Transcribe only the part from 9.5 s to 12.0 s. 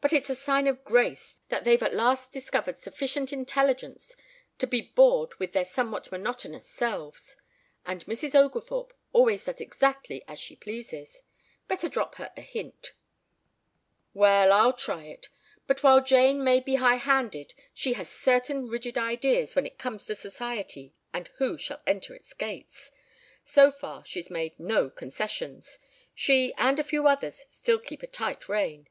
exactly as she pleases. Better